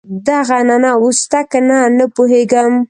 [0.27, 2.73] دغه عنعنه اوس شته کنه نه پوهېږم.